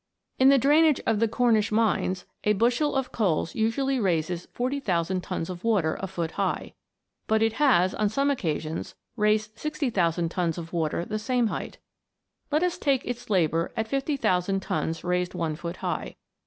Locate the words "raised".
9.15-9.55, 15.03-15.35